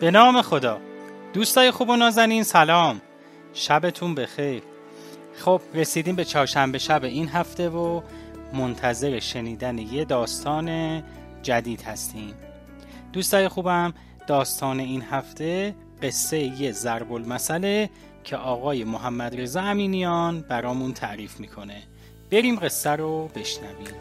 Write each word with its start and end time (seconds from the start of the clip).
به 0.00 0.10
نام 0.10 0.42
خدا. 0.42 0.80
دوستای 1.32 1.70
خوب 1.70 1.88
و 1.88 1.96
نازنین 1.96 2.42
سلام. 2.42 3.00
شبتون 3.54 4.14
بخیر. 4.14 4.62
خب 5.36 5.60
رسیدیم 5.74 6.16
به 6.16 6.24
چهارشنبه 6.24 6.78
شب 6.78 7.04
این 7.04 7.28
هفته 7.28 7.68
و 7.68 8.00
منتظر 8.52 9.20
شنیدن 9.20 9.78
یه 9.78 10.04
داستان 10.04 11.02
جدید 11.42 11.82
هستیم. 11.82 12.34
دوستای 13.12 13.48
خوبم 13.48 13.94
داستان 14.26 14.80
این 14.80 15.02
هفته 15.02 15.74
قصه 16.02 16.38
یه 16.38 16.72
ضرب 16.72 17.12
المثله 17.12 17.90
که 18.24 18.36
آقای 18.36 18.84
محمد 18.84 19.40
رضا 19.40 19.60
امینیان 19.60 20.40
برامون 20.40 20.92
تعریف 20.92 21.40
می‌کنه. 21.40 21.82
بریم 22.30 22.56
قصه 22.56 22.90
رو 22.90 23.28
بشنویم. 23.34 23.94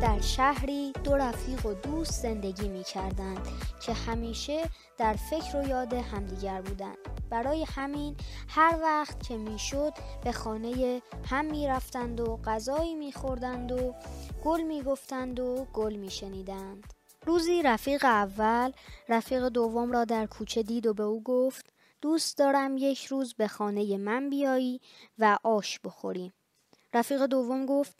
در 0.00 0.20
شهری 0.20 0.92
دو 1.04 1.16
رفیق 1.16 1.66
و 1.66 1.74
دوست 1.74 2.22
زندگی 2.22 2.68
می 2.68 2.84
کردند 2.84 3.48
که 3.80 3.92
همیشه 3.92 4.70
در 4.98 5.12
فکر 5.12 5.56
و 5.56 5.68
یاد 5.68 5.94
همدیگر 5.94 6.60
بودند 6.60 6.98
برای 7.30 7.66
همین 7.68 8.16
هر 8.48 8.78
وقت 8.82 9.22
که 9.22 9.36
می‌شد 9.36 9.92
به 10.24 10.32
خانه 10.32 11.02
هم 11.24 11.44
می 11.44 11.66
رفتند 11.66 12.20
و 12.20 12.36
غذایی 12.36 12.94
می 12.94 13.12
خوردند 13.12 13.72
و 13.72 13.94
گل 14.44 14.62
می 14.62 14.82
گفتند 14.82 15.40
و 15.40 15.66
گل 15.72 15.96
می 15.96 16.10
شنیدند. 16.10 16.92
روزی 17.26 17.62
رفیق 17.62 18.04
اول 18.04 18.72
رفیق 19.08 19.48
دوم 19.48 19.92
را 19.92 20.04
در 20.04 20.26
کوچه 20.26 20.62
دید 20.62 20.86
و 20.86 20.94
به 20.94 21.02
او 21.02 21.22
گفت 21.22 21.72
دوست 22.00 22.38
دارم 22.38 22.76
یک 22.78 23.04
روز 23.04 23.34
به 23.34 23.48
خانه 23.48 23.96
من 23.96 24.30
بیایی 24.30 24.80
و 25.18 25.38
آش 25.42 25.80
بخوریم. 25.80 26.32
رفیق 26.94 27.26
دوم 27.26 27.66
گفت 27.66 27.96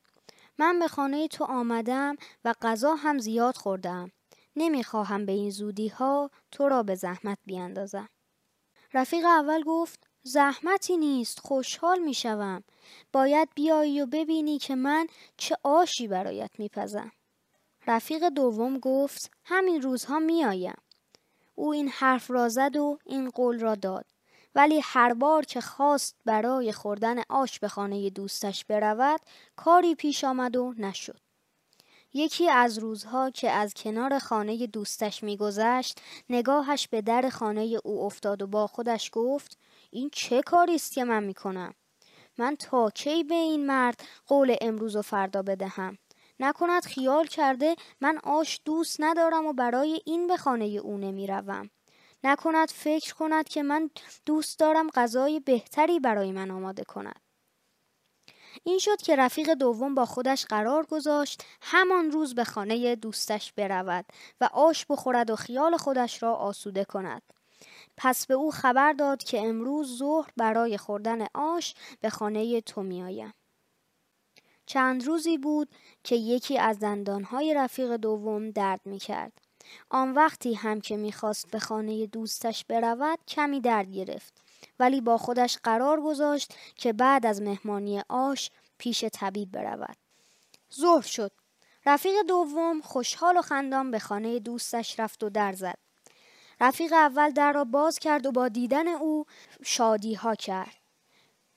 من 0.58 0.78
به 0.78 0.88
خانه 0.88 1.28
تو 1.28 1.44
آمدم 1.44 2.16
و 2.44 2.54
غذا 2.62 2.94
هم 2.94 3.18
زیاد 3.18 3.56
خوردم. 3.56 4.10
نمی‌خواهم 4.56 5.26
به 5.26 5.32
این 5.32 5.50
زودی 5.50 5.88
ها 5.88 6.30
تو 6.50 6.68
را 6.68 6.82
به 6.82 6.94
زحمت 6.94 7.38
بیاندازم. 7.44 8.08
رفیق 8.94 9.24
اول 9.24 9.62
گفت 9.62 10.06
زحمتی 10.22 10.96
نیست 10.96 11.40
خوشحال 11.40 11.98
می‌شوم. 11.98 12.64
باید 13.12 13.48
بیایی 13.54 14.00
و 14.00 14.06
ببینی 14.06 14.58
که 14.58 14.74
من 14.74 15.06
چه 15.36 15.56
آشی 15.62 16.08
برایت 16.08 16.50
میپزم. 16.58 17.12
رفیق 17.86 18.28
دوم 18.28 18.78
گفت 18.78 19.30
همین 19.44 19.82
روزها 19.82 20.18
میآیم. 20.18 20.77
او 21.54 21.72
این 21.72 21.88
حرف 21.88 22.30
را 22.30 22.48
زد 22.48 22.77
و 22.77 22.98
این 23.04 23.30
قول 23.30 23.58
را 23.58 23.74
داد. 23.74 24.06
ولی 24.56 24.80
هر 24.84 25.14
بار 25.14 25.44
که 25.44 25.60
خواست 25.60 26.16
برای 26.24 26.72
خوردن 26.72 27.16
آش 27.28 27.58
به 27.58 27.68
خانه 27.68 28.10
دوستش 28.10 28.64
برود 28.64 29.20
کاری 29.56 29.94
پیش 29.94 30.24
آمد 30.24 30.56
و 30.56 30.74
نشد. 30.78 31.20
یکی 32.14 32.50
از 32.50 32.78
روزها 32.78 33.30
که 33.30 33.50
از 33.50 33.74
کنار 33.74 34.18
خانه 34.18 34.66
دوستش 34.66 35.22
میگذشت 35.22 36.00
نگاهش 36.30 36.88
به 36.88 37.02
در 37.02 37.28
خانه 37.28 37.78
او 37.84 38.02
افتاد 38.04 38.42
و 38.42 38.46
با 38.46 38.66
خودش 38.66 39.10
گفت 39.12 39.58
این 39.90 40.10
چه 40.12 40.42
کاری 40.42 40.74
است 40.74 40.92
که 40.92 41.04
من 41.04 41.24
می‌کنم؟ 41.24 41.74
من 42.38 42.56
تا 42.56 42.90
کی 42.90 43.24
به 43.24 43.34
این 43.34 43.66
مرد 43.66 44.04
قول 44.27 44.56
امروز 44.60 44.96
و 44.96 45.02
فردا 45.02 45.42
بدهم؟ 45.42 45.98
نکند 46.40 46.84
خیال 46.84 47.27
کرده 47.27 47.77
من 48.00 48.18
آش 48.24 48.61
دوست 48.64 48.96
ندارم 49.00 49.46
و 49.46 49.52
برای 49.52 50.00
این 50.05 50.27
به 50.27 50.36
خانه 50.36 50.64
او 50.64 50.98
نمی‌روم. 50.98 51.70
نکند 52.24 52.70
فکر 52.70 53.14
کند 53.14 53.48
که 53.48 53.62
من 53.62 53.90
دوست 54.27 54.58
دارم 54.58 54.90
غذای 54.90 55.40
بهتری 55.40 56.00
برای 56.00 56.32
من 56.32 56.50
آماده 56.50 56.84
کند. 56.84 57.20
این 58.64 58.78
شد 58.78 59.02
که 59.02 59.16
رفیق 59.16 59.54
دوم 59.54 59.94
با 59.94 60.06
خودش 60.06 60.44
قرار 60.44 60.86
گذاشت 60.86 61.42
همان 61.62 62.10
روز 62.10 62.34
به 62.34 62.44
خانه 62.44 62.96
دوستش 62.96 63.52
برود 63.52 64.04
و 64.40 64.48
آش 64.52 64.86
بخورد 64.86 65.30
و 65.30 65.36
خیال 65.36 65.77
خودش 65.77 66.22
را 66.22 66.34
آسوده 66.34 66.84
کند. 66.84 67.22
پس 67.96 68.27
به 68.27 68.34
او 68.34 68.50
خبر 68.50 68.92
داد 68.92 69.22
که 69.22 69.46
امروز 69.46 69.98
ظهر 69.98 70.30
برای 70.36 70.78
خوردن 70.78 71.27
آش 71.34 71.74
به 72.00 72.10
خانه 72.10 72.60
تو 72.60 72.83
میآیم 72.83 73.34
چند 74.66 75.04
روزی 75.04 75.38
بود 75.38 75.68
که 76.04 76.16
یکی 76.16 76.58
از 76.58 76.80
دندانهای 76.80 77.54
رفیق 77.54 77.96
دوم 77.96 78.50
درد 78.50 78.80
می 78.84 78.98
کرد. 78.98 79.45
آن 79.90 80.14
وقتی 80.14 80.54
هم 80.54 80.80
که 80.80 80.96
می‌خواست 80.96 81.50
به 81.50 81.58
خانه 81.58 82.06
دوستش 82.06 82.64
برود 82.64 83.18
کمی 83.28 83.60
درد 83.60 83.90
گرفت. 83.90 84.42
ولی 84.78 85.00
با 85.00 85.18
خودش 85.18 85.58
قرار 85.62 86.00
گذاشت 86.00 86.54
که 86.77 86.92
بعد 86.92 87.27
از 87.27 87.42
مهمانی 87.42 88.02
آش 88.08 88.50
پیش 88.78 89.04
طبیب 89.04 89.52
برود. 89.52 89.96
ظهر 90.74 91.02
شد. 91.02 91.32
رفیق 91.86 92.22
دوم 92.28 92.80
خوشحال 92.80 93.36
و 93.36 93.42
خندان 93.42 93.90
به 93.90 93.98
خانه 93.98 94.38
دوستش 94.38 95.00
رفت 95.00 95.24
و 95.24 95.30
در 95.30 95.52
زد. 95.52 95.78
رفیق 96.60 96.92
اول 96.92 97.30
در 97.30 97.52
را 97.52 97.64
باز 97.64 97.98
کرد 97.98 98.27
و 98.27 98.33
با 98.33 98.48
دیدن 98.48 98.88
او 98.88 99.24
شادی 99.64 100.14
ها 100.14 100.34
کرد. 100.34 100.77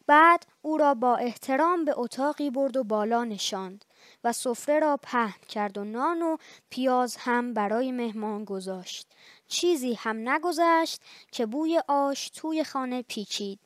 بعد 0.08 0.46
او 0.62 0.78
را 0.78 0.94
با 0.94 1.16
احترام 1.16 1.86
به 1.86 1.94
اتاقی 1.98 2.50
برد 2.50 2.78
و 2.78 2.84
بالا 2.84 3.24
نشاند. 3.24 3.86
و 4.24 4.34
سفره 4.34 4.80
را 4.80 4.98
پهن 4.98 5.42
کرد 5.50 5.78
و 5.78 5.84
نان 5.84 6.22
و 6.22 6.38
پیاز 6.70 7.18
هم 7.18 7.54
برای 7.54 7.92
مهمان 7.92 8.46
گذاشت. 8.46 9.08
چیزی 9.48 9.94
هم 9.94 10.30
نگذشت 10.30 11.02
که 11.32 11.46
بوی 11.46 11.82
آش 11.88 12.30
توی 12.30 12.64
خانه 12.64 13.02
پیچید. 13.02 13.60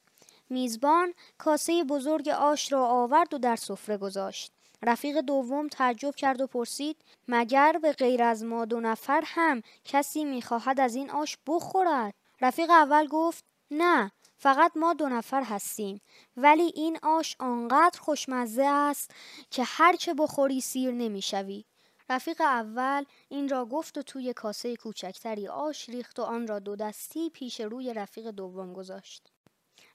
میزبان 0.49 1.13
کاسه 1.37 1.83
بزرگ 1.83 2.29
آش 2.29 2.71
را 2.71 2.85
آورد 2.85 3.33
و 3.33 3.37
در 3.37 3.55
سفره 3.55 3.97
گذاشت. 3.97 4.51
رفیق 4.83 5.21
دوم 5.21 5.67
تعجب 5.67 6.15
کرد 6.15 6.41
و 6.41 6.47
پرسید 6.47 6.97
مگر 7.27 7.79
به 7.81 7.93
غیر 7.93 8.23
از 8.23 8.43
ما 8.43 8.65
دو 8.65 8.79
نفر 8.79 9.23
هم 9.25 9.61
کسی 9.85 10.25
می‌خواهد 10.25 10.79
از 10.79 10.95
این 10.95 11.09
آش 11.09 11.37
بخورد؟ 11.47 12.13
رفیق 12.41 12.69
اول 12.69 13.07
گفت 13.07 13.45
نه. 13.71 14.11
فقط 14.43 14.71
ما 14.75 14.93
دو 14.93 15.09
نفر 15.09 15.43
هستیم. 15.43 16.01
ولی 16.37 16.71
این 16.75 16.99
آش 17.03 17.35
آنقدر 17.39 17.99
خوشمزه 17.99 18.63
است 18.65 19.11
که 19.51 19.63
هرچه 19.65 20.13
بخوری 20.13 20.61
سیر 20.61 20.91
نمی‌شوی. 20.91 21.65
رفیق 22.09 22.41
اول 22.41 23.03
این 23.29 23.49
را 23.49 23.65
گفت 23.65 23.97
و 23.97 24.01
توی 24.01 24.33
کاسه 24.33 24.75
کوچکتری 24.75 25.47
آش 25.47 25.89
ریخت 25.89 26.19
و 26.19 26.23
آن 26.23 26.47
را 26.47 26.59
دو 26.59 26.75
دستی 26.75 27.29
پیش 27.29 27.61
روی 27.61 27.93
رفیق 27.93 28.27
دوم 28.31 28.73
گذاشت. 28.73 29.27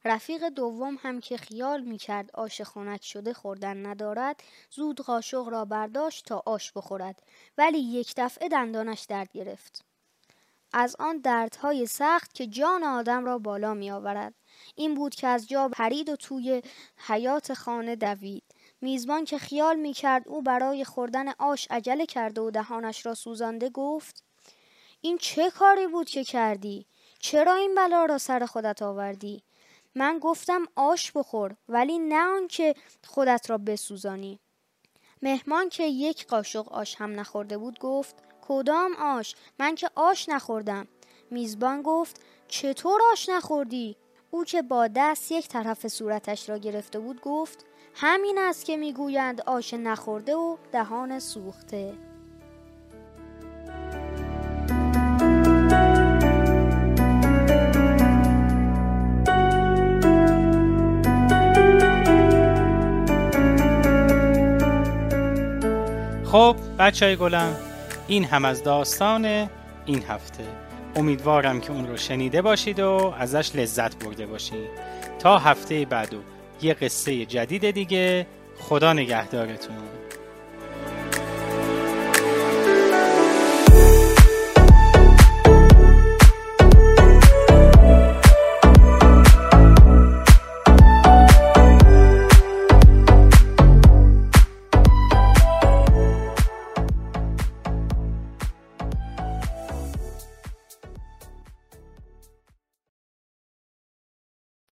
رفیق 0.04 0.48
دوم 0.48 0.98
هم 1.00 1.20
که 1.20 1.36
خیال 1.36 1.80
می 1.80 1.98
کرد 1.98 2.30
آش 2.34 2.60
خونت 2.60 3.02
شده 3.02 3.32
خوردن 3.32 3.86
ندارد 3.86 4.42
زود 4.70 5.00
قاشق 5.00 5.48
را 5.48 5.64
برداشت 5.64 6.24
تا 6.26 6.42
آش 6.46 6.72
بخورد. 6.72 7.22
ولی 7.58 7.78
یک 7.78 8.14
دفعه 8.16 8.48
دندانش 8.48 9.02
درد 9.08 9.32
گرفت. 9.32 9.87
از 10.72 10.96
آن 10.98 11.18
دردهای 11.18 11.86
سخت 11.86 12.34
که 12.34 12.46
جان 12.46 12.84
آدم 12.84 13.24
را 13.24 13.38
بالا 13.38 13.74
می 13.74 13.90
آورد 13.90 14.34
این 14.74 14.94
بود 14.94 15.14
که 15.14 15.26
از 15.26 15.48
جا 15.48 15.68
پرید 15.68 16.08
و 16.08 16.16
توی 16.16 16.62
حیات 17.06 17.54
خانه 17.54 17.96
دوید 17.96 18.44
میزبان 18.80 19.24
که 19.24 19.38
خیال 19.38 19.76
می 19.76 19.92
کرد 19.92 20.28
او 20.28 20.42
برای 20.42 20.84
خوردن 20.84 21.28
آش 21.28 21.66
عجله 21.70 22.06
کرده 22.06 22.40
و 22.40 22.50
دهانش 22.50 23.06
را 23.06 23.14
سوزانده 23.14 23.70
گفت 23.70 24.24
این 25.00 25.18
چه 25.18 25.50
کاری 25.50 25.86
بود 25.86 26.10
که 26.10 26.24
کردی؟ 26.24 26.86
چرا 27.18 27.54
این 27.54 27.74
بلا 27.74 28.04
را 28.04 28.18
سر 28.18 28.46
خودت 28.46 28.82
آوردی؟ 28.82 29.42
من 29.94 30.18
گفتم 30.18 30.66
آش 30.76 31.12
بخور 31.12 31.56
ولی 31.68 31.98
نه 31.98 32.26
آنکه 32.36 32.74
خودت 33.06 33.50
را 33.50 33.58
بسوزانی 33.58 34.40
مهمان 35.22 35.68
که 35.68 35.84
یک 35.84 36.26
قاشق 36.26 36.72
آش 36.72 36.94
هم 36.94 37.20
نخورده 37.20 37.58
بود 37.58 37.78
گفت 37.78 38.27
کدام 38.48 38.92
آش؟ 38.96 39.34
من 39.58 39.74
که 39.74 39.90
آش 39.94 40.28
نخوردم. 40.28 40.86
میزبان 41.30 41.82
گفت 41.82 42.20
چطور 42.48 43.00
آش 43.12 43.28
نخوردی؟ 43.28 43.96
او 44.30 44.44
که 44.44 44.62
با 44.62 44.88
دست 44.96 45.32
یک 45.32 45.48
طرف 45.48 45.88
صورتش 45.88 46.48
را 46.48 46.58
گرفته 46.58 46.98
بود 46.98 47.20
گفت 47.20 47.64
همین 47.94 48.38
است 48.38 48.64
که 48.64 48.76
می‌گویند 48.76 49.40
آش 49.40 49.74
نخورده 49.74 50.36
و 50.36 50.56
دهان 50.72 51.18
سوخته. 51.18 51.94
خب 66.24 66.56
بچه 66.78 67.06
های 67.06 67.16
گلم 67.16 67.67
این 68.08 68.24
هم 68.24 68.44
از 68.44 68.62
داستان 68.62 69.24
این 69.86 70.02
هفته. 70.08 70.44
امیدوارم 70.96 71.60
که 71.60 71.72
اون 71.72 71.86
رو 71.86 71.96
شنیده 71.96 72.42
باشید 72.42 72.80
و 72.80 73.14
ازش 73.18 73.56
لذت 73.56 74.04
برده 74.04 74.26
باشید 74.26 74.70
تا 75.18 75.38
هفته 75.38 75.84
بعد 75.84 76.14
و 76.14 76.18
یه 76.62 76.74
قصه 76.74 77.26
جدید 77.26 77.70
دیگه 77.70 78.26
خدا 78.58 78.92
نگهدارتون. 78.92 79.76